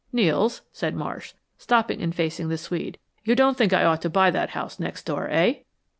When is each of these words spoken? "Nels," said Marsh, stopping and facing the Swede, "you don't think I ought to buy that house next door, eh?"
"Nels," 0.11 0.63
said 0.71 0.95
Marsh, 0.95 1.33
stopping 1.59 2.01
and 2.01 2.15
facing 2.15 2.47
the 2.49 2.57
Swede, 2.57 2.97
"you 3.23 3.35
don't 3.35 3.55
think 3.55 3.71
I 3.71 3.83
ought 3.85 4.01
to 4.01 4.09
buy 4.09 4.31
that 4.31 4.49
house 4.49 4.79
next 4.79 5.03
door, 5.03 5.27
eh?" 5.29 5.59